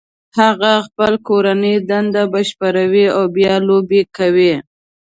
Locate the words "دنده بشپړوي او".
1.89-3.23